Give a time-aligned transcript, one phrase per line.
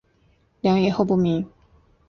[0.61, 1.47] 梁以后不明。